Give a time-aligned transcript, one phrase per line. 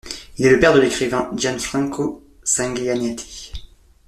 [0.39, 3.51] Il est le père de l'écrivain Gianfranco Sanguinetti.